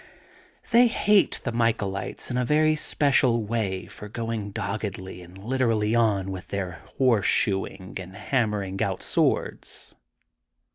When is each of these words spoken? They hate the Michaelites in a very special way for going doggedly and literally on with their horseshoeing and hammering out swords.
They 0.71 0.87
hate 0.87 1.39
the 1.43 1.51
Michaelites 1.51 2.31
in 2.31 2.37
a 2.39 2.43
very 2.43 2.73
special 2.75 3.43
way 3.43 3.85
for 3.85 4.09
going 4.09 4.49
doggedly 4.49 5.21
and 5.21 5.37
literally 5.37 5.93
on 5.93 6.31
with 6.31 6.47
their 6.47 6.81
horseshoeing 6.97 7.93
and 7.99 8.15
hammering 8.15 8.81
out 8.81 9.03
swords. 9.03 9.93